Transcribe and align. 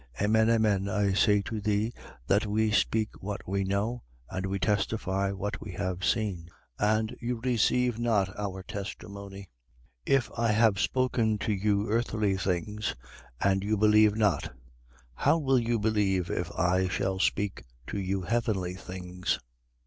3:11. 0.17 0.25
Amen, 0.25 0.49
amen, 0.49 0.89
I 0.89 1.13
say 1.13 1.43
to 1.43 1.61
thee 1.61 1.93
that 2.25 2.47
we 2.47 2.71
speak 2.71 3.09
what 3.21 3.47
we 3.47 3.63
know 3.63 4.01
and 4.31 4.47
we 4.47 4.57
testify 4.57 5.31
what 5.31 5.61
we 5.61 5.73
have 5.73 6.03
seen: 6.03 6.49
and 6.79 7.15
you 7.21 7.39
receive 7.41 7.99
not 7.99 8.35
our 8.35 8.63
testimony. 8.63 9.41
3:12. 10.07 10.15
If 10.17 10.31
I 10.35 10.51
have 10.53 10.79
spoken 10.79 11.37
to 11.37 11.53
you 11.53 11.87
earthly 11.87 12.35
things, 12.35 12.95
and 13.39 13.63
you 13.63 13.77
believe 13.77 14.15
not: 14.15 14.51
how 15.13 15.37
will 15.37 15.59
you 15.59 15.77
believe, 15.77 16.31
if 16.31 16.51
I 16.57 16.87
shall 16.87 17.19
speak 17.19 17.63
to 17.85 17.99
you 17.99 18.23
heavenly 18.23 18.73
things? 18.73 19.37